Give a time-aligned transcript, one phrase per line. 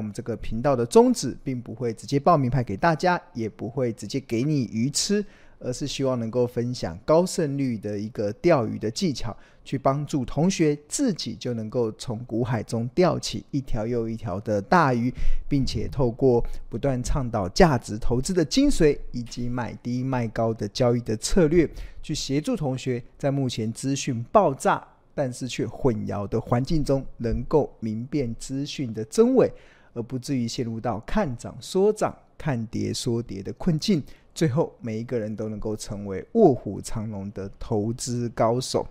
[0.00, 5.22] 我们这个频道的宗旨，并不会直接报名牌给大家，也不会直接给你鱼吃。
[5.62, 15.12] 而是希望能够分享高胜率的一个钓鱼的技巧，去帮助同学自己就能够从股海中钓起一条又一条的大鱼，
[15.50, 21.68] 并且透过不断倡导价值投资的精髓，以及买低卖高的交易的策略，
[22.02, 24.82] 去协助同学在目前资讯爆炸
[25.14, 29.52] 但是却混淆的环境中，能够明辨资讯的真伪，
[29.94, 34.02] 而不至于陷入到看涨说涨、看跌说跌的困境。
[34.32, 38.86] 最后，每一个人都能够成为卧虎藏龙的投资高手。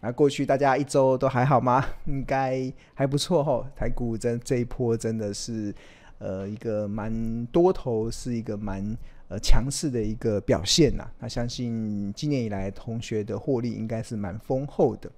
[0.00, 1.84] 那过去大家一周都还好吗？
[2.06, 3.66] 应该还不错吼。
[3.76, 5.74] 台股真这一波真的是，
[6.18, 8.96] 呃，一个蛮多头，是一个蛮
[9.28, 11.06] 呃强势的一个表现呐。
[11.18, 15.12] 那相信今年以来同学的获利应该是蛮丰厚的。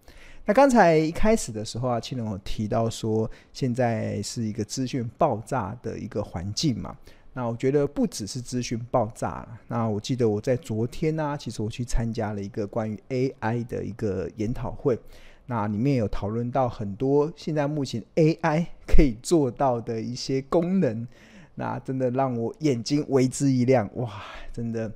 [0.45, 6.97] 那刚才一开始的时候啊，庆龙有提到说，现在是一个资讯爆炸的一个环境嘛。
[7.33, 9.49] 那我觉得不只是资讯爆炸了。
[9.69, 14.99] 那我记得我在昨天呢、其实我去参加了一个关于 AI 的一个研讨会。
[15.47, 21.07] 那里面有讨论到很多现在目前 AI 可以做到的一些功能。
[21.55, 24.11] 那真的让我眼睛为之一亮，哇！
[24.53, 24.91] 真的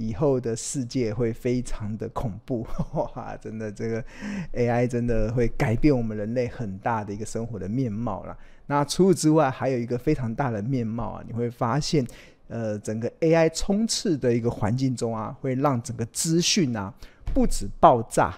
[0.00, 2.66] 以后的世界会非常的恐怖，
[3.14, 3.36] 哇！
[3.36, 4.02] 真的这个
[4.54, 8.34] AI 真的会改变我们人类很大的一个生活的面貌了。
[8.66, 12.06] 那除此之外，还有一个非常大的面貌啊，你会发现，
[12.48, 16.90] 呃，整个 AI 冲刺的一个环境中啊，会让整个资讯啊，
[17.34, 18.34] 不止爆炸，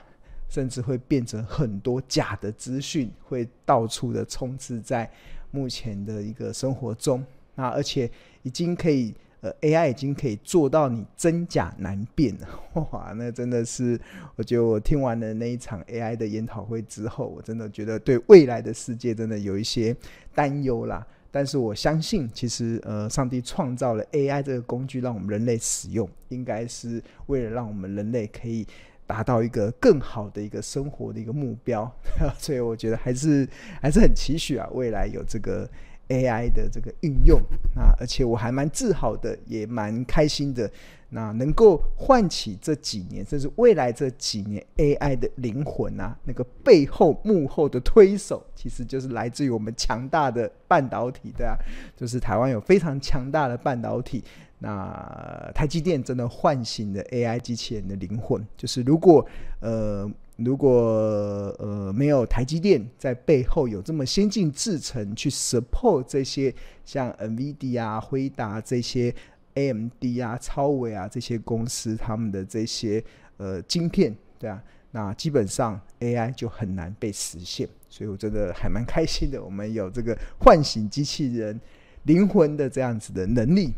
[0.48, 5.08] 甚至会变成很多假的资讯，会到处的充斥在
[5.52, 7.24] 目前的一个生活中。
[7.54, 8.10] 那而且
[8.42, 9.14] 已经可以。
[9.42, 12.48] 呃，AI 已经可以做到你真假难辨了，
[12.92, 13.12] 哇！
[13.16, 14.00] 那真的是，
[14.36, 19.96] 我觉得我听完了那一场 AI 的研讨会之后，我真的觉得对未来的世界真的有一些
[20.32, 21.04] 担忧啦。
[21.32, 28.64] 但是我相信，其实呃，上帝创造了 AI 这个工具，让我们人类使用，应该是为了让我们人类可以
[29.08, 31.90] 达到一个更好的一个生活的一个目标。
[32.38, 33.48] 所以我觉得还是
[33.80, 35.68] 还是很期许啊，未来有这个。
[36.12, 37.40] AI 的这个运用，
[37.74, 40.70] 那而且我还蛮自豪的，也蛮开心的。
[41.14, 51.54] 那能够唤起这几年，甚至未来这几年 AI 的灵魂啊，那个背后幕后的推手，其实就是来自于我们强大的半导体，对啊，
[51.96, 54.22] 就是台湾有非常强大的半导体。
[54.58, 59.26] 那台积电真的唤醒了 AI 机器人的灵魂，就是如果
[59.60, 60.10] 呃。
[60.36, 66.52] 如果呃没有台积电在背后有这么先进制程去 support 这些
[66.84, 69.14] 像 NVIDIA 啊、辉达这些
[69.54, 73.04] AMD 啊、超维啊这些公司他们的这些
[73.36, 77.68] 呃晶片，对啊，那基本上 AI 就很难被实现。
[77.90, 81.60] 所以我真的还蛮开心的，我们有这个唤醒机器人
[82.04, 83.74] 灵魂的这样子的能力。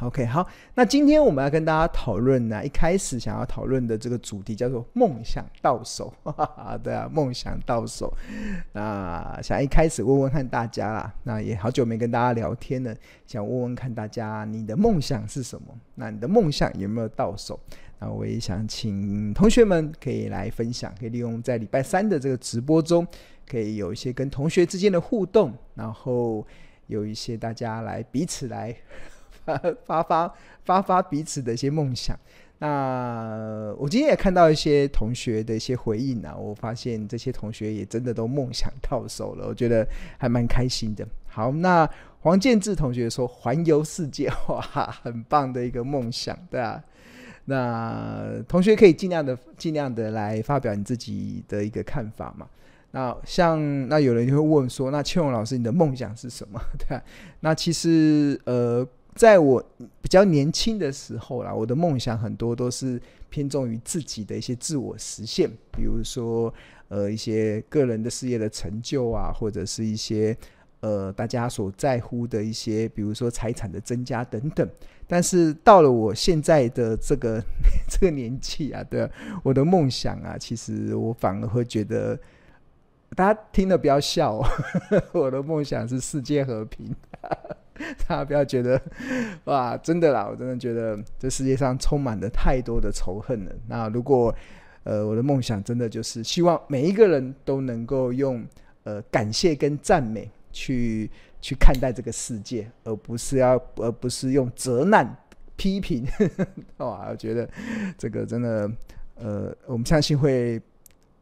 [0.00, 8.16] OK，好，那今天我们要跟大家讨论呢，一开始想要讨论的这个主题叫做梦想到手，哈 哈，对啊，梦想到手，
[8.72, 12.94] 那想一开始问问看大家啦，那也好久没跟大家聊天了，
[13.26, 15.74] 想问问看大家你的梦想是什么？
[15.96, 17.58] 那你的梦想有没有到手？
[17.98, 23.04] 那我也想请同学们可以来分享，可以利用在礼拜三的这个直播中，
[23.48, 26.46] 可以有一些跟同学之间的互动，然后
[26.86, 28.72] 有一些大家来彼此来。
[29.86, 32.16] 发发发发彼此的一些梦想。
[32.60, 39.86] 那我今天也看到一些同学的一些回应啊，我发现这些同学也真的都梦想到手了，我觉得
[40.18, 41.06] 还蛮开心的。
[41.28, 41.88] 好，那
[42.18, 44.60] 黄建志同学说环游世界，哇，
[45.02, 46.82] 很棒的一个梦想，对啊。
[47.44, 52.48] 那同学可以尽量的尽量的来发表你自己的一个看法嘛。
[52.90, 56.60] 那像那有人就会问说，那庆荣老师你的梦想是什么？
[56.76, 57.02] 对啊，
[57.38, 58.84] 那其实呃。
[59.18, 59.60] 在我
[60.00, 66.54] 比较年轻的时候啦，我的梦想很多都是偏重于自己的一些自我实现，比如说
[66.86, 70.36] 呃一些个人的事业的成就啊，或者是一些
[70.80, 74.66] 呃大家所在乎的一些，比如说财产的增加等等。
[75.10, 77.42] 但是到了我现在的这个
[77.90, 79.10] 这个年纪啊，对，
[79.42, 82.16] 我的梦想啊，其实我反而会觉得，
[83.14, 84.46] 大家听了不要笑哦，
[85.12, 86.94] 我的梦想是世界和平。
[88.08, 88.80] 大家不要觉得
[89.44, 90.26] 哇，真的啦！
[90.28, 93.52] 我真的觉得这世界上充满了太多的仇恨了。
[93.68, 94.34] 那如果
[94.82, 98.44] 呃，我的梦想真的就是希望每一个人都能够用
[98.82, 101.08] 呃感谢跟赞美去
[101.40, 105.16] 去看待这个世界，而不是要而不是用责难
[105.54, 106.04] 批评。
[106.78, 107.48] 哇，我觉得
[107.96, 108.68] 这个真的
[109.16, 110.60] 呃，我们相信会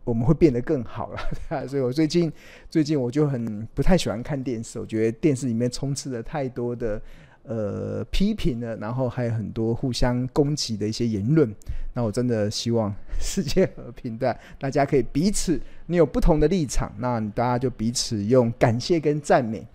[0.07, 1.11] 我们会变得更好
[1.51, 2.33] 了， 所以我最近
[2.71, 7.03] 最近我就很不太喜欢看电视，我觉得电视里面充斥了太多的
[7.43, 11.53] 呃批评了，然后还有很多互相攻击的一些言论。
[11.93, 19.67] 那我真的希望 世界和平的，大家可以彼此，你有不同的立场，那大家就彼此用感谢跟赞美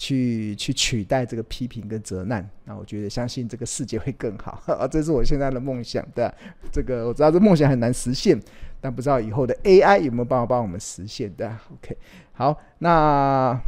[0.00, 2.48] 去去取代这个批评跟责难。
[2.64, 6.02] 那我觉得相信这个世界会更好，啊， 这是我现在的梦想。
[6.14, 6.26] 对，
[6.72, 8.40] 这个我知道这梦想很难实现。
[8.80, 11.94] 但不知道以后的 AI 有没有办法帮我们实现的？OK，
[12.32, 13.60] 好，那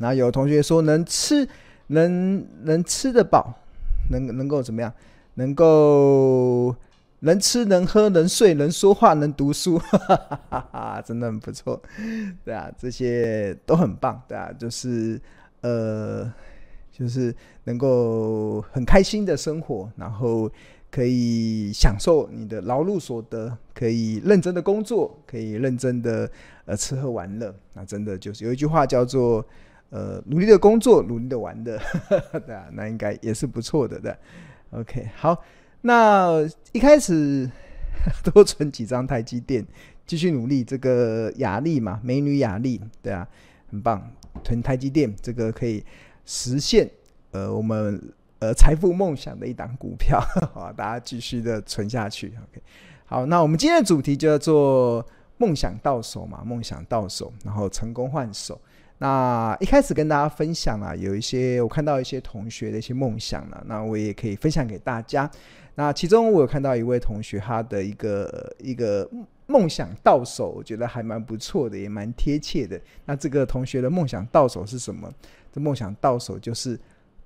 [0.00, 1.48] 那有同学说能吃
[1.86, 3.58] 能能吃得饱，
[4.10, 4.92] 能能够怎么样？
[5.36, 6.76] 能够
[7.20, 11.80] 能吃能喝能睡能说话能读书，哈哈哈哈，真的很不错，
[12.44, 15.20] 对啊，这些都很棒，对啊，就是
[15.60, 16.32] 呃，
[16.92, 17.34] 就是
[17.64, 20.50] 能够很开心的生活，然后。
[20.90, 26.28] 可以享受你的劳碌所得，可以认真的工作，可以认真的
[26.64, 27.54] 呃吃喝玩乐。
[27.74, 29.44] 那真的就是有一句话叫做
[29.90, 31.78] 呃努力的工作，努力的玩乐，
[32.46, 34.16] 对啊，那应该也是不错的，对。
[34.70, 35.38] OK，好，
[35.82, 37.50] 那一开始
[38.32, 39.66] 多存几张台积电，
[40.06, 40.62] 继续努力。
[40.64, 43.26] 这个雅丽嘛，美女雅丽，对啊，
[43.70, 44.10] 很棒，
[44.42, 45.84] 囤台积电，这个可以
[46.24, 46.90] 实现
[47.32, 48.00] 呃我们。
[48.40, 50.20] 呃，财富梦想的一档股票，
[50.54, 52.28] 好，大家继续的存下去。
[52.28, 52.62] OK，
[53.04, 55.04] 好，那我们今天的主题就叫做
[55.38, 58.60] 梦想到手嘛，梦想到手，然后成功换手。
[58.98, 65.30] 那一开始跟大家分享啊，有一些我看到一些同学的一些梦想了，那我也可以分享给大家。
[65.74, 69.08] 那其中我有看到一位同学，他的一个一个
[69.46, 72.80] 梦想到手，我觉得还蛮不错的，也蛮贴切的。
[73.04, 75.12] 那这个同学的梦想到手是什么？
[75.52, 76.78] 这梦想到手就是。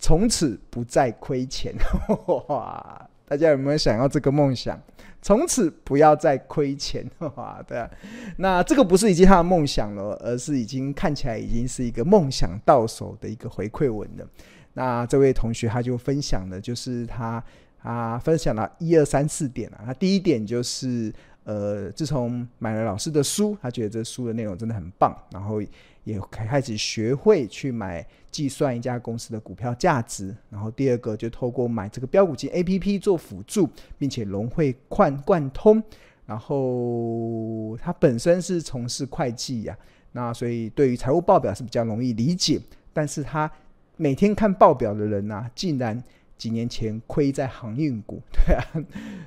[0.05, 1.73] 从此不再亏钱，
[2.49, 3.09] 哇！
[3.25, 4.77] 大家有没有想要这个梦想？
[5.23, 7.63] 从此不要再亏钱， 哇！
[7.67, 7.89] 对，
[8.37, 14.27] 那这个不是已经他的梦想了，而是已经看起来已经是一个梦想到手的一个回馈文了。
[14.75, 17.43] 那这位同学他就分享了，就是他
[17.83, 19.81] 啊分享了一二三四点啊。
[19.87, 21.13] 他第一点就是，
[21.45, 25.63] 呃，自从买了老师的书，他觉得这书的内容真的很棒，然后。
[26.05, 33.69] 也开始学会去买计算一家公司的股票价值，然后第二个就透过买这个标股金 APP 做辅助，
[33.99, 35.83] 并且融会贯贯通。
[36.25, 39.77] 然后他本身是从事会计呀、
[40.13, 42.61] 那所以对于财务报表是比较容易理解。
[42.93, 43.51] 但是他
[43.97, 46.03] 每天看报表的人啊，竟然
[46.39, 48.65] 几年前亏在航运股， 对啊，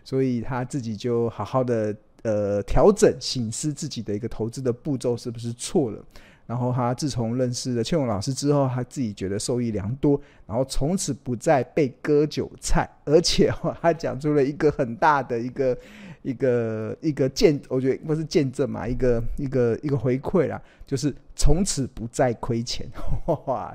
[0.04, 6.04] 所以他自己就好好的呃调整、醒思自己的一个投资的步骤是不是错了。
[6.48, 13.52] 然后他自从认识了庆荣老师之后，他自己觉得受益良多，然后从此不再被割韭菜，而且
[13.82, 15.78] 他讲出了一个很大的一个
[16.22, 22.88] 一个一个见，我觉得不是见证嘛，一个一个一个回馈啦，就是从此不再亏钱，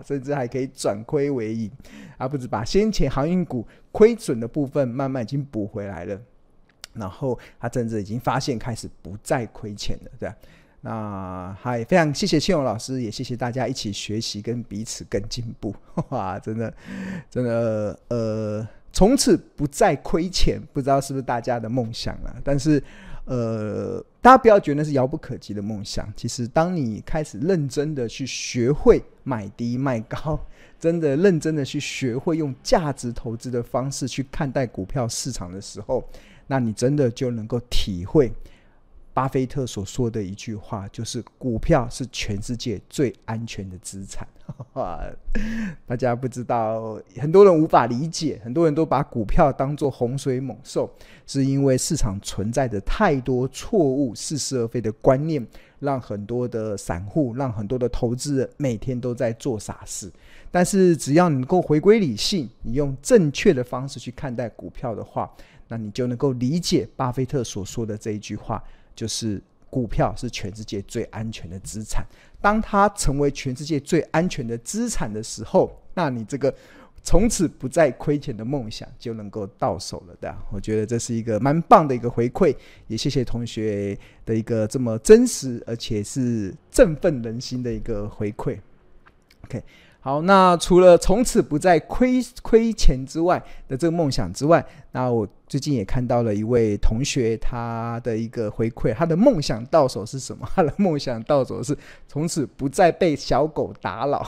[0.06, 1.69] 甚至还可以转亏为盈，
[2.19, 6.20] 而不止把先前航运股亏损的部分慢慢已经补回来了，
[6.93, 10.37] 然后他甚至已经发现开始不再亏钱了，对吧？
[10.82, 15.75] 那嗨非常谢谢庆荣老师，也谢谢大家一起学习跟彼此更进步，
[16.09, 16.73] 哇，真的，
[17.29, 22.34] 真的，呃，从此不再亏钱，不知道是不是大家的梦想了？
[22.43, 22.82] 但是，
[23.27, 26.10] 呃，大家不要觉得是遥不可及的梦想。
[26.17, 30.41] 其实，当你开始认真的去学会买低卖高，
[30.79, 36.03] 真的认真的去学会用价值投资的方式去看待股票市场的时候，
[36.46, 38.32] 那你真的就能够体会。
[39.12, 44.26] 巴菲特所说的一句话就是：“股票是全世界最安全的资产。”
[45.86, 50.90] 大家不知道，很多人无法理解，很多人都把股票当作洪水猛兽，
[51.26, 55.44] 是因为市场存在着太多错误、似是而非的观念，
[55.79, 60.10] 让很多的散户、让很多的投资人每天都在做傻事。
[60.50, 65.31] 但是，只要你能够回归理性，你用正确的方式去看待股票的话，
[65.69, 68.62] 那你就能够理解巴菲特所说的这一句话。
[69.01, 69.41] 就是
[69.71, 72.05] 股票是全世界最安全的资产。
[72.39, 76.55] 当它成为全世界最安全的资产的时候，那你这个
[77.03, 80.37] 从此不再亏钱的梦想就能够到手了的。
[80.53, 82.55] 我觉得这是一个蛮棒的一个回馈，
[82.89, 88.59] 也谢谢同学的一个这么真实而且是振奋人心的一个回馈。
[89.45, 89.63] OK。
[90.03, 93.39] 好，那除了从此不再亏亏钱之外
[93.69, 100.49] 的这个梦想之外，那我最近也看到了一位同学他的一个回馈，他的梦想到手是什么？
[100.57, 101.77] 他的梦想到手是
[102.09, 104.21] 从此不再被小狗打扰。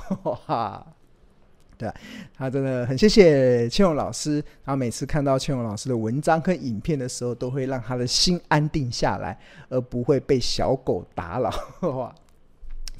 [0.44, 0.86] 哈，
[1.78, 1.90] 对，
[2.36, 9.38] 他真的很谢谢庆荣老师，然后每次看到庆荣老师的文章跟影片的时候，都会让他的心安定下来，
[9.70, 11.50] 而不会被小狗打扰。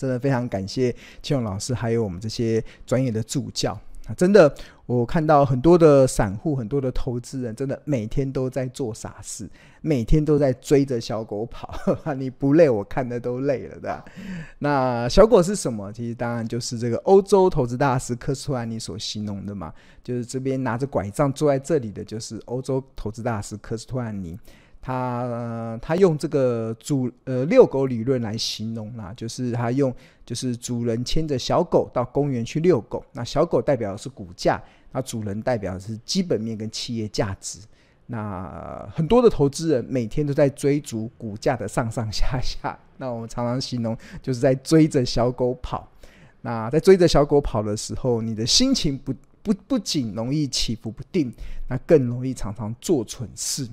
[0.03, 0.93] 真的非常感谢
[1.23, 3.79] 庆荣老师，还有我们这些专业的助教。
[4.09, 4.53] 啊，真的，
[4.85, 9.49] 我看到很多的散户，很多的投资人，真的每天都在做傻事，
[9.81, 11.73] 每天都在追着小狗跑。
[12.19, 14.05] 你不累，我看的都累了，的？
[14.59, 15.93] 那小狗是什么？
[15.93, 24.37] 其实当然就是这个欧洲投资大师科斯托兰尼所形容的嘛，就是这边拿着拐杖坐在这里的就是欧洲投资大师科斯托兰尼。
[24.83, 29.95] 他、他用这个主呃遛狗理论来形容啦，就是他用
[30.27, 34.61] 就是主人牵着小狗到公园去遛狗，那小狗代表的是股价，
[34.91, 37.61] 那主人代表的是基本面跟企业价值。
[38.07, 45.89] 那很多的投资人每天都在追逐股价的上上下下，那我们常常形容就是在追着小狗跑。
[46.41, 51.33] 那在追着小狗跑的时候，你的心情不不不仅容易起伏不定，
[51.69, 53.69] 那更容易常常做蠢事。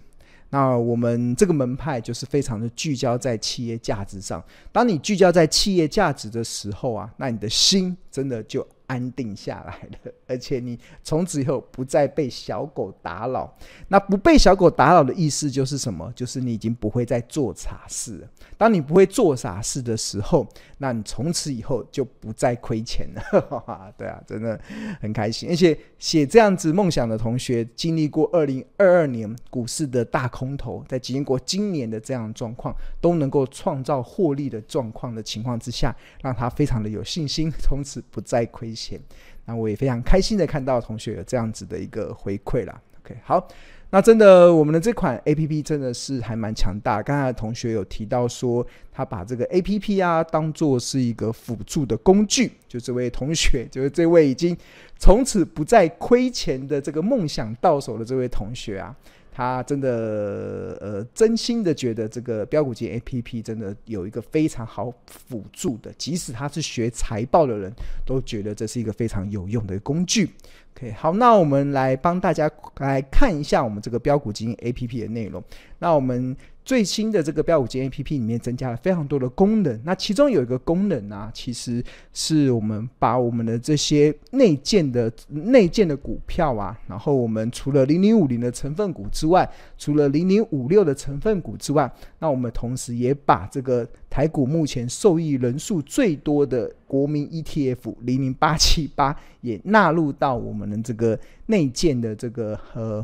[0.51, 4.44] 那我们这个门派就是非常的聚焦在企业价值上。
[4.72, 13.55] 当你聚焦在企业价值的时候啊，那你的心真的就安定下来了，而且你从此以后不再被小狗打扰。
[13.87, 16.11] 那不被小狗打扰的意思就是什么？
[16.15, 18.27] 就是你已经不会再做傻事。
[18.57, 20.47] 当你不会做傻事的时候，
[20.79, 23.93] 那你从此以后就不再亏钱了。
[23.95, 24.59] 对啊，真的
[24.99, 25.47] 很开心。
[25.49, 39.00] 而且写这样子梦想的同学，经历过二零二二年股市的大空头，在经过今年的这样状况，都能够创造获利的状况的情况之下，让他非常的有信心，从此不再亏钱。
[39.46, 42.82] 那我也非常开心的看到同学有这样子的一个回馈啦。
[43.03, 43.48] OK，好，
[43.89, 47.01] 那真的我们的这款 APP 真的是还蛮强大。
[47.01, 52.51] 刚才同学有提到说，他把这个 APP 啊当做是一个辅助的工具。
[52.68, 54.56] 就这位同学，就是这位已经
[55.00, 58.96] 从此不再亏钱的这个梦想到手的这位同学啊。
[59.39, 67.72] 他真的呃，真心的觉得这个标股金 APP 真的有一个非常好辅助的，即使他是学财报的人
[68.05, 70.29] 都觉得这是一个非常有用的工具。
[70.75, 75.41] OK，好，那我们来帮大家来看一下我们这个标股金 APP 的内容。
[75.77, 76.36] 那我们。
[76.69, 81.83] 最新的这个标股金 APP 里面增加了非常多的功能，那其中有一个功能啊，其实
[82.13, 89.49] 是我们把我们的这些内建的内建的股票啊，然后我们除了零零五零的成分股之外，
[89.79, 103.03] 除了零零五六的成分股之外，那我们同时也把这个台股目前受益人数最多的国民 ETF 零零八七八也纳入到我们的这个内建的这个呃。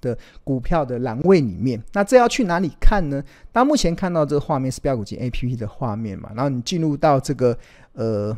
[0.00, 3.22] 的股票的栏位里面，那这要去哪里看呢？
[3.52, 7.56] 那目前看到这个画面是标股金 APP 的画面嘛，然后你进入到这个
[7.92, 8.36] 呃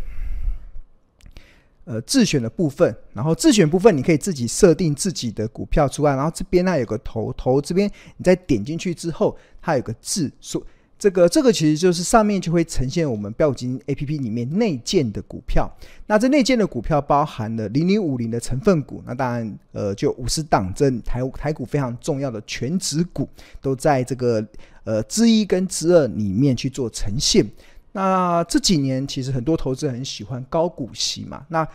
[1.84, 10.62] 呃自选的部分，然后自选部分你可以自己设定自己的股票出来，然后这边呢有个头头这边，你再点进去之后，它有个字说。
[11.02, 15.68] 这个这个其实就是上面就会呈现我们飙股金 APP 里面内建的股票。
[16.06, 23.28] 那这内建的股票包含了零零五零的成分股，那当然呃就五十档这台台股非常重要的全值股
[23.60, 24.46] 都在这个
[24.84, 27.44] 呃之一跟之二里面去做呈现。
[27.90, 31.66] 那这几年其实很多投资人很喜欢高股息嘛，那。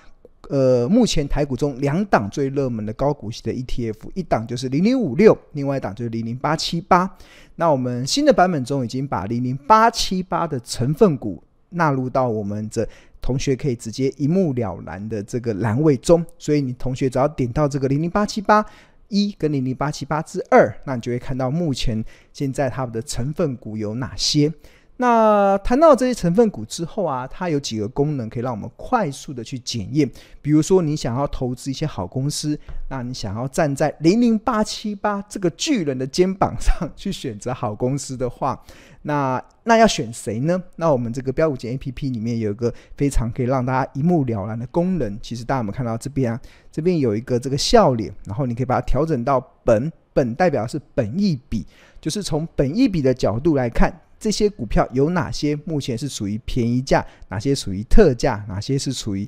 [0.50, 7.18] 呃，目前台股中两档最热门的高股息的 ETF，一档就是零零五六，另外一档就是零零八七八。
[7.56, 12.88] 那我们新的版本中已经把零零八七八的成分股纳入到我们这
[13.22, 18.66] 同学可以直接一目了然的这个栏位中，所以你同学只要点到这个零零八七八
[19.10, 22.02] 一跟零零八七八之二，那你就会看到目前
[22.32, 24.54] 现在它们的成分股有哪些。
[25.00, 30.10] 那谈到这些成分股之后啊，它有几个功能可以让我们快速的去检验。
[30.42, 38.60] 比如说，你想要投资一些好公司，那你想要站在零零八七八这个巨人的肩膀上去选择好公司的话，
[39.04, 40.60] 那那要选谁呢？
[40.78, 45.16] 那我们这个标股简 APP 里面有一个非常可以让大家一目了然的功能。
[45.22, 46.42] 其实大家有没有看到这边啊？
[46.72, 51.64] 这边有一个这个笑脸，然后你可以把它调整到本，本代表是本益比，
[52.02, 54.02] 就是从本益比的角度来看。
[54.20, 57.06] 这些股票有哪些目前是属于便宜价？
[57.30, 58.44] 哪些属于特价？
[58.48, 59.28] 哪些是属于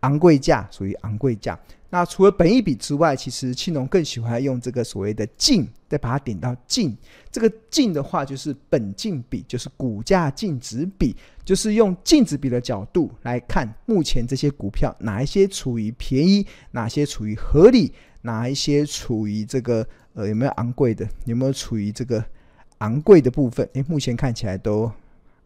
[0.00, 0.68] 昂贵价？
[0.70, 1.58] 属于昂贵价。
[1.90, 6.96] 那除了本一比之外，其实青龙更喜欢用这个所谓的净，再把它点到净。
[7.30, 22.24] 这个净的话，就是本净比，就是股价净值比，就是用净值比的角度来看，目前这些股票哪一些处于便宜，哪些处于合理，哪一些处于这个呃有没有昂贵的，有没有处于这个。
[22.78, 24.90] 昂贵的部分，诶，目前看起来都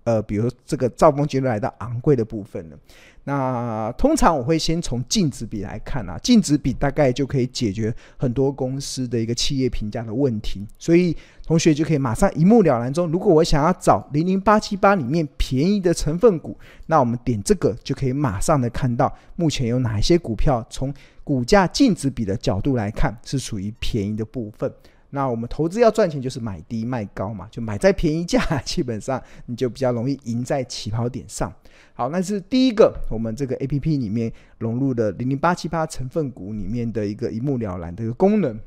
[0.04, 2.76] 呃，比如这个兆丰金鑫来到昂贵的部分了。
[3.24, 11.14] 那通常我会先从净值比来看啊，净值比大概就可以解决很多公司的一个企业评价的问题，所以
[11.46, 13.06] 同学就可以马上一目了然中。
[13.08, 16.56] 如果我想要找零零八七八里面便宜的成分股，
[16.86, 24.72] 那我们点这个就可以马上的看到目前有哪些股票，从股价净值比的角度来看是属于便宜的部分。
[25.10, 31.52] 那我们投资要赚钱，就是买低卖高嘛，就买在便宜价， 基本上你就比较容易赢在起跑点上。
[31.94, 38.58] 好，那是第一个，我们这个 APP 里面融入的零零八七八成分股里面的一个一目了然的一个功能。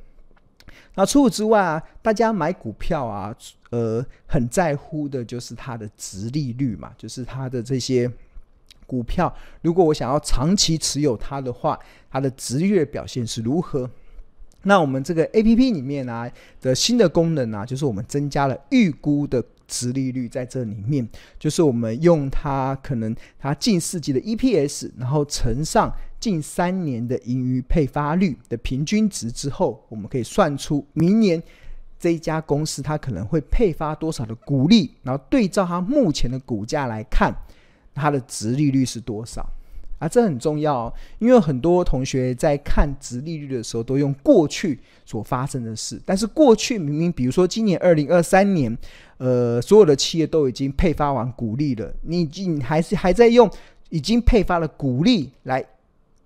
[0.95, 3.35] 那除此之外啊，大家买股票啊，
[3.71, 8.11] 呃，很在乎的就是它的殖利率嘛，就是它的这些
[8.85, 11.79] 股票，如果我想要长期持有它的话，
[12.11, 13.89] 它的值月表现是如何？
[14.63, 16.29] 那我们这个 APP 里面啊
[16.61, 31.41] 的新的功能啊，就是我们增加了预估的值利率在这里面，就是我们用它可能它近四季的 EPS，然后乘上近三年的盈余配发率的平均值之后，我们可以算出明年
[31.99, 37.33] 这一家公司它可能会配发多少的股利，然后对照它目前的股价来看，
[37.93, 39.45] 它的值利率是多少。
[40.03, 45.97] 啊，这很重要哦，因为很多同学在看值利率的时候，都用过去所发生的事。
[46.05, 48.77] 但是过去明明，比如说今年二零二三年，
[49.17, 53.49] 呃，所有的企业都已经配发完股利了，你已经还是还在用
[53.89, 55.63] 已经配发了股利来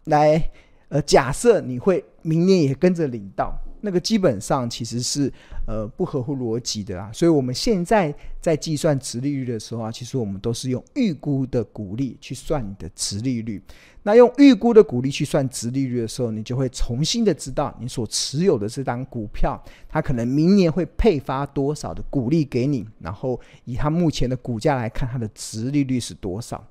[0.05, 0.50] 来
[0.89, 3.55] 呃，假设你会明年也跟着领到。
[3.81, 5.31] 那个基本上其实是
[5.65, 13.62] 呃不合乎逻辑的啊，所以我们现在在计算值利率的时候啊，其实我们都是用预估的股利去算你的值利率。
[14.03, 26.65] 那用预估的股利去算值利率的时候，你就会重新的知道你所持有的这档股票，它可能明年会配发多少的股利给你，然后以它目前的股价来看，它的值利率是多少。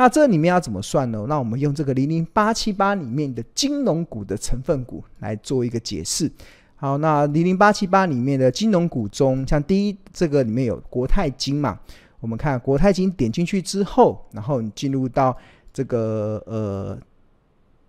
[0.00, 1.26] 那这里面要怎么算呢？
[1.28, 6.32] 那我们用这个零零八七八里面的金融股的成分股来做一个解释。
[6.76, 11.78] 好，那零零八七八里面的金融股中，像第一这个里面有国泰金嘛？
[12.18, 15.36] 我们看国泰金点进去之后，然后你进入到
[15.70, 16.98] 这个呃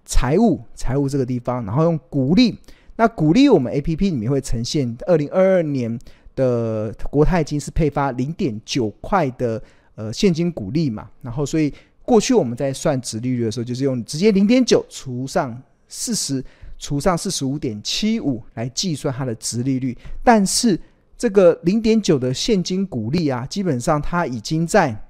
[0.04, 2.60] 财务财务这个地方，然后用股利。
[2.98, 5.98] 那股利我们 APP 里面会呈现二零二二年
[6.36, 9.64] 的国泰金是配发零点九块的
[9.96, 11.10] 呃现金股利嘛？
[11.22, 16.44] 然后所以过去我们在算值利率的时候，就是用直接零点九除上四十。
[16.84, 20.82] 除上四十五点七五来计算它的值利率，但是
[21.16, 25.08] 这个零点九的现金股利啊，基本上它已经在，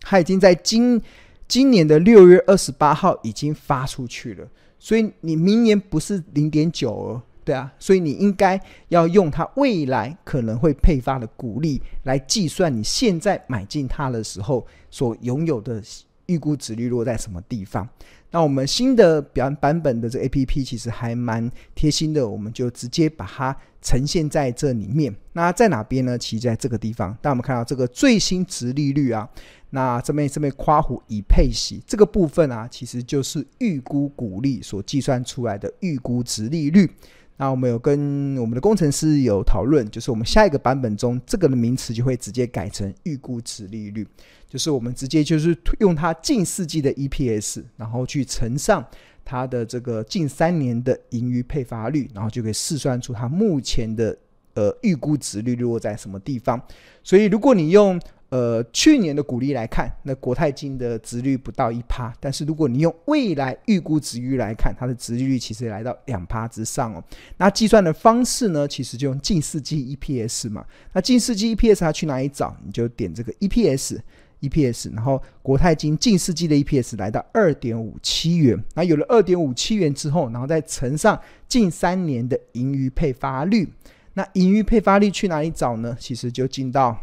[0.00, 1.00] 它已经在今
[1.46, 15.80] 今年的六月二十八号已经发出去了，所以你明年不是零点九哦，对啊，所以你应该要用它未来可能会配发的股利来计算你现在买进它的时候所拥有的
[16.28, 17.86] 预估值率落在什么地方。
[18.30, 25.14] 那我们新的表版本的这 APP 其实还蛮贴心的，我们就直接把它呈现在这里面。
[25.32, 26.18] 那在哪边呢？
[26.18, 27.16] 其实在这个地方。
[27.22, 29.26] 当我们看到这个最新值利率啊，
[29.70, 36.90] 那这边这边夸弧已配息这个部分啊，其实就是预估股利所计算出来的预估值利率。
[37.38, 44.06] 那我们有跟我们的工程师有讨论，就是我们下一个版本中这个的名词就会直接改成预估值利率。
[44.48, 48.84] 就是我们直接就是用它近四季的 EPS，然后去乘上
[49.24, 54.16] 它的这个近三年的盈余配发率，然后就可以试算出它目前的
[54.54, 56.60] 呃预估值利率落在什么地方。
[57.04, 67.02] 所以如果你用呃去年的股利来看，那国泰金的殖率不到一趴，但是如果你用未来预估殖率来看，它的殖利率其实来到两趴之上哦。
[67.36, 70.64] 那计算的方式呢，其实就用近四季 EPS 嘛。
[70.92, 72.56] 那近四季 EPS 它去哪里找？
[72.64, 73.98] 你就点这个 EPS。
[74.40, 83.68] EPS，然后国泰金近四季的 EPS 来到二点五七元，那有了二点五七元之后，然后再乘上近三年的盈余配发率，
[84.14, 85.96] 那盈余配发率去哪里找呢？
[85.98, 86.96] 其实就进到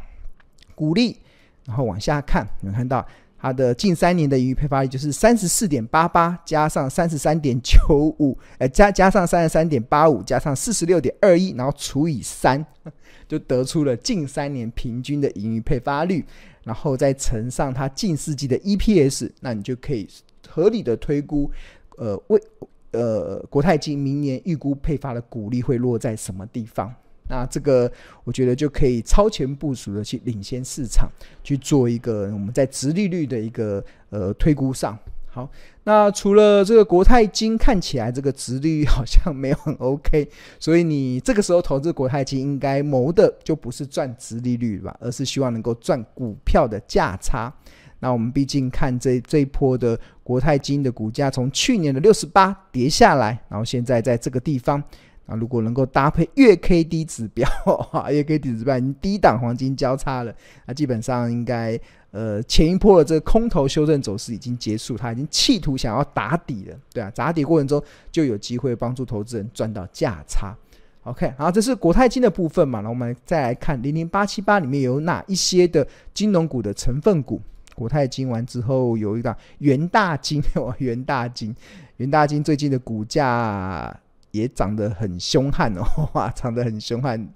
[0.76, 1.18] 股利，
[1.66, 3.06] 然后往下看，你们看到
[3.38, 7.80] 它的近三年的盈余配发率就是三十四点八八加上三十三点九
[8.20, 12.64] 五，呃，加加上三十三点八五加上四十六点二一，然后除以三，
[13.28, 16.24] 就得出了近三年平均的盈余配发率。
[16.64, 20.10] 然后再乘上它近四季的 EPS，那你就可以
[20.50, 21.52] 合理的推估，
[21.98, 22.42] 呃，为
[22.90, 26.92] 呃国泰金明年预估配发的股利会落在什么地方？
[27.28, 27.92] 那这个
[28.24, 31.10] 我觉得就可以超前部署的去领先市场，
[31.44, 34.98] 去做一个我们在殖利率的一个呃推估上。
[35.28, 35.50] 好，
[35.84, 47.54] 那除了这个国泰金看起来这个殖利率好像没有很 OK，所以你这个时候投资国泰金应该谋的就不是赚殖利率吧，而是希望能够赚股票的价差。
[48.00, 54.82] 那我们毕竟看这这一波的国泰金的股价从去年的六十八跌下来，然后现在在这个地方。
[55.26, 57.48] 啊，如果能够搭配月 K D 指标，
[58.12, 60.34] 月 K D 指标已经低档黄金交叉了，
[60.66, 61.80] 那基本上应该，
[62.12, 70.56] 呃，前一波的这个空头修正走势已经结束，它已经企图想要打底了，对啊，打底过程中就有机会帮助投资人赚到价差。
[71.04, 77.42] OK，好，这是国泰金的部分嘛，那我们再来看零零八七八里面有哪一些的金融股的成分股？
[77.74, 80.42] 国泰金完之后有一档元大金，
[80.78, 81.54] 元大金，
[81.98, 84.00] 元大金最近的股价。
[84.36, 87.28] 也涨得很凶悍哦， 哇，涨得很凶悍。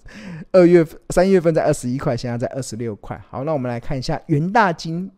[0.52, 3.20] 二月份、三月份在二十一块，现在在二十六块。
[3.30, 5.10] 好，那我们来看一下元大金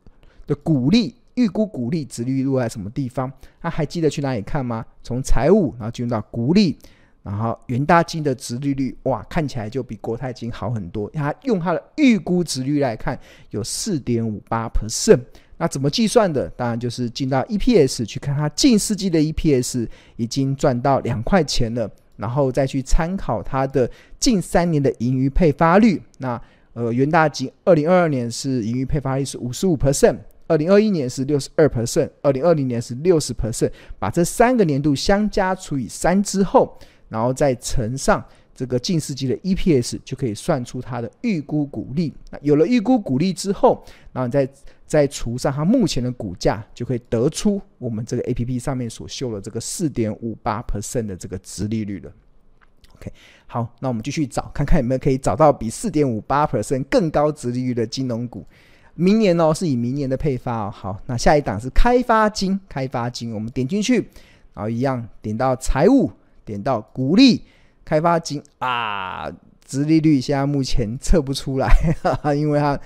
[0.46, 3.32] 的股利预估股利殖利率落在什么地方？
[3.62, 4.86] 那、啊、还记得去哪里看吗？
[5.02, 6.78] 从财务，然后进入到股利，
[7.24, 11.10] 然后元大金的殖利率，哇，看起来就比国泰金好很多。
[11.12, 15.22] 它用它的预估殖利率来看，有四点五八 percent。
[15.62, 16.50] 那怎么计算的？
[16.58, 23.88] 当然就是进到 EPS 去看它近世纪的 EPS 已经赚到两块钱了，然后再去参考它的
[24.20, 26.02] 近三年的盈余配发率。
[26.18, 26.42] 那
[26.74, 33.70] 呃，元大金二零二二年是盈余配发率是五十五 percent，二零二一年是六十二 percent，二零二零年是六十 percent。
[34.00, 36.76] 把这三个年度相加除以三之后，
[37.08, 38.26] 然后再乘上。
[38.54, 42.14] 这个近世纪的 EPS 就可以算出它的预估股利。
[42.30, 44.48] 那有了预估股利之后，然后再
[44.92, 52.12] 再除上它目前的股价，就可以得出我们这个 APP 上面所秀的这个四点五八 percent 的这个值利率了。
[52.98, 53.10] OK，
[53.48, 58.46] 好，那我们继续找，看看有没有可以找到比四点五八 percent 更高值利率的金融股。
[58.96, 60.70] 明年哦，是以明年的配发哦。
[60.70, 64.10] 好，那下一档是开发金，开发金，我们点进去，
[64.54, 66.12] 然后一样点到财务，
[66.44, 67.44] 点到股利。
[67.86, 69.32] 开发金啊，
[69.72, 71.70] 殖利率现在目前测不出来，
[72.04, 72.78] 哈哈，因为它，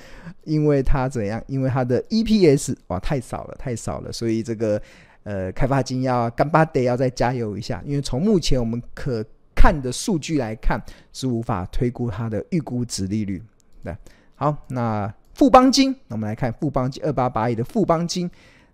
[0.44, 1.44] 因为它怎样？
[1.48, 4.80] 因为它的 EPS 哇太少了，太少了，所以这个
[5.24, 10.80] 呃开发金要干巴得要再加油一下，因为从目前我们可看的数据来看，
[11.12, 13.42] 是无法推估它的预估殖利率。
[13.84, 13.98] 对，
[14.36, 18.30] 好，那富邦金，那我们来看富邦金二八八一的富邦金，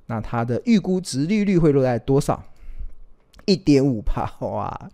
[0.08, 2.44] 那它的预估值利率会落在多少？
[3.46, 4.90] 一点五帕哇，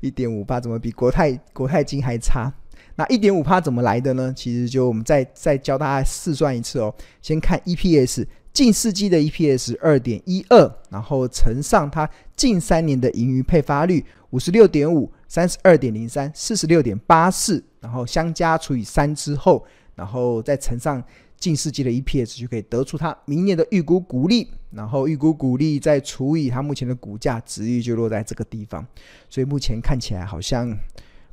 [0.00, 2.52] 一点五帕怎么比国泰国泰金还差？
[2.96, 4.32] 那一点五帕怎么来的呢？
[4.36, 6.94] 其实就我们再再教大家试算一次哦。
[7.22, 21.02] 先看 EPS，近四季的 EPS 二点一二，然后乘上它近三年的盈余配发率五十六点五、三十二点零三、四十六点八四，然后相加除以三之后，然后再乘上。
[21.40, 28.86] 近世纪的 EPS 就可以得出它明年的预估股利，然后预估股利再除以它目前的股价，殖利率就落在这个地方。
[29.30, 30.76] 所以目前看起来好像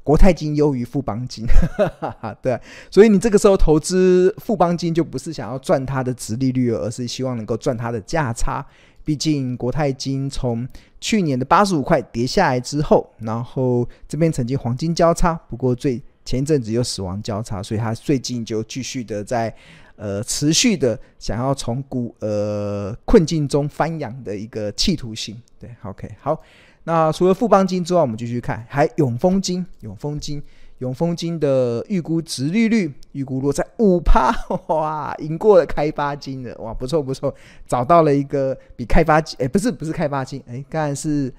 [0.04, 1.46] 国泰金优于富邦金，
[2.42, 2.58] 对。
[2.90, 8.66] 所以你这个时候投资富邦金就不是想要赚它的值利率，而是希望能够赚它的价差。
[9.04, 10.66] 毕竟国泰金从
[11.02, 19.54] 去年的八十五块跌下来之后，然后这边曾经黄金交叉，不过最前一阵子又死亡交叉，所以它最近就继续的在。
[19.98, 26.40] 呃，持续的想要从股呃困境中翻扬的一个企图心，对，OK，好。
[26.84, 30.42] 那除了富邦金之外，我们继续看，还永丰金，永丰金，
[30.78, 34.32] 永丰金的预估殖利率预估落在五趴，
[34.68, 37.34] 哇，赢过了开发金了，哇，不错不错，
[37.68, 41.34] 找到了一个比开发金，哎，不是不是开发金，哎，刚才是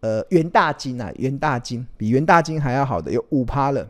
[0.00, 3.88] 呃元大金啊，元大金比元大金还要好的，有五趴了。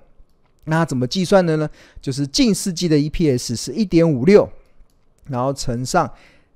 [0.64, 1.68] 那怎么计算的呢？
[2.00, 4.48] 就是近世纪的 EPS 是一点五六，
[5.26, 6.10] 然后乘上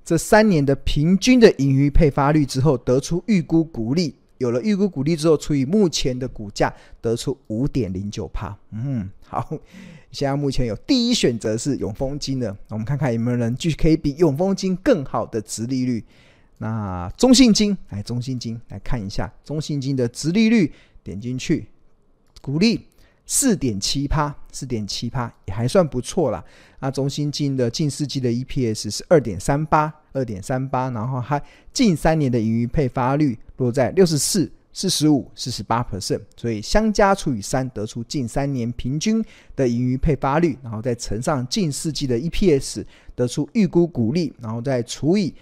[0.05, 4.15] 这三年的平均的盈余配发率之后，得出预估股利。
[4.37, 8.55] 有了预估股利之后，除以目前的股价，得出五点零九趴。
[8.71, 9.45] 嗯，好，
[10.11, 16.03] 现在目前有第一选择是永丰金的，我们看看有没有人继续可以比永丰金更好的值利率。
[16.59, 20.71] 那中信金，来中信金来看一下中信金的值利率，
[21.03, 21.67] 点进去，
[22.41, 22.85] 股利。
[23.29, 26.43] 四点七趴，四点七趴也还算不错啦。
[26.79, 31.39] 那中信金的近四季的 EPS 是二点三八，二点三八，然后它
[31.73, 39.21] 近三年的盈余配发率落在六十四、四十五、四十八 percent，所以相加除以三，得出近三年平均
[39.57, 45.33] 的盈余配发率，然后再乘上近四季的 EPS，得出预估股利，然后再除以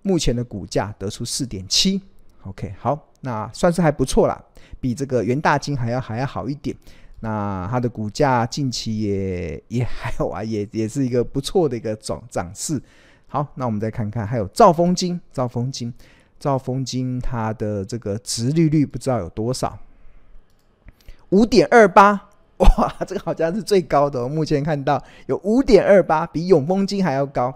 [0.00, 2.00] 目前的股价，得出四点七。
[2.44, 4.42] OK，好，那算是还不错啦，
[4.80, 6.74] 比这个元大金还要还要好一点。
[7.20, 12.80] 那它的股价近期也也还有啊，也也是一个不错的一个涨涨势。
[13.26, 15.92] 好，那我们再看看，还有兆丰金，兆丰金，
[16.38, 19.76] 兆丰金，它的这个殖利率不知道有多少？
[21.30, 22.28] 五点二八，
[22.58, 24.22] 哇，这个好像是最高的。
[24.22, 27.52] 我目前看到有五点二八，比永丰金还要高。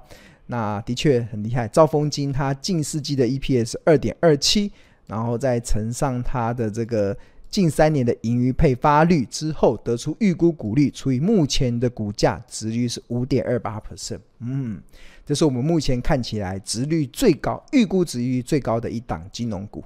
[0.46, 1.68] 那的确很厉害。
[1.68, 4.72] 兆丰金它近四季的 EPS 二点二七，
[5.06, 7.16] 然后再乘上它的这个。
[7.52, 14.20] 近三年的盈余配发率之后，得出预估股利除以目前的股价，值率是五点二八 percent。
[14.38, 14.82] 嗯，
[15.26, 19.84] 这是我们目前看起来值率最高、预估值率最高的一档金融股。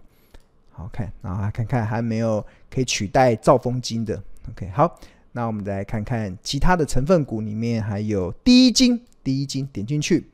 [0.71, 4.23] 好看，然后看看还没有可以取代兆丰金的。
[4.51, 5.01] OK，好，
[5.33, 10.25] 那我们再来看看其他的成分股里面还有第一金，第一金点进去，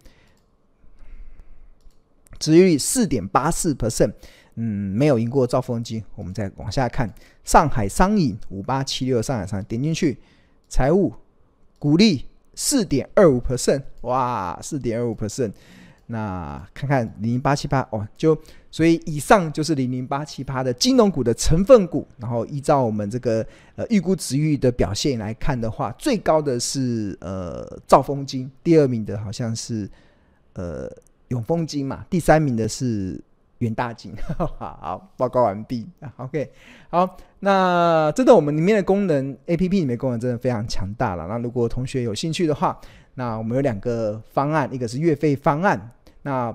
[2.38, 4.12] 值率四点八四 percent。
[4.56, 6.02] 嗯，没有赢过兆丰金。
[6.14, 7.10] 我们再往下看，
[7.42, 10.18] 上海商银五八七六，上海商点进去，
[10.68, 11.12] 财务
[11.78, 15.52] 股利四点二五 percent，哇，四点二五 percent。
[16.06, 18.36] 那看看零零八七八哦，就
[18.70, 22.06] 所以以上就是零零八七八的金融股的成分股。
[22.18, 29.88] 然后依照我们这个呃预估值域的表现来看的话，最高的是呃兆丰金，第二名的好像是
[30.52, 30.90] 呃
[31.28, 33.18] 永丰金嘛，第三名的是。
[33.62, 35.88] 元大金， 好，报告完毕。
[36.16, 36.50] OK，
[36.90, 41.26] 好，那真的我们里面的功能，APP 里面功能真的非常强大了。
[41.28, 42.78] 那如果同学有兴趣的话，
[43.14, 45.90] 那我们有两个方案，一个是月费方案。
[46.22, 46.54] 那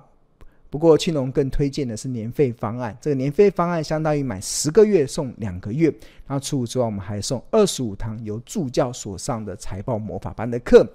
[0.69, 2.95] 不过青龙更推荐的是年费方案。
[2.99, 5.87] 这个年费方案相当于买十个月送两个月。
[6.25, 10.85] 然后除此之外，我们还送二十五堂由助教所上的财报魔法班的课。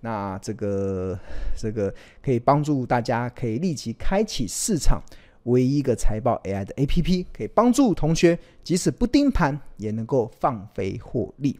[0.00, 1.18] 那这个
[1.56, 5.00] 这个可以帮助大家可以立即开启市场。
[5.44, 11.58] 唯一一个财报 AI 的 APP，可以帮助同学即使不盯盘也能够放飞获利。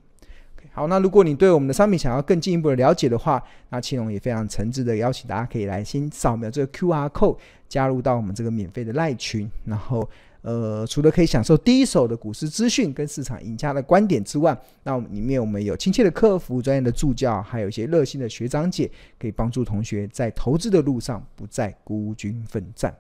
[0.74, 7.36] 好，那如果你对我们的商品想要更进一步的了解的话，那青龙也非常诚挚的邀请大家可以来先扫描这个 QR code，
[7.68, 9.50] 加入到我们这个免费的赖群。
[9.66, 10.08] 然后，
[10.40, 22.96] 呃，除了可以享受第一手的股市资讯跟市场赢家的观点之外，那里面我们有亲切的客服、专业的助教，还有一些热心的学长姐，可以帮助同学在投资的路上不再孤军奋战。